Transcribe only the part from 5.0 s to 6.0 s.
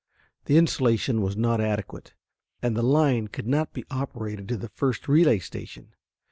relay station.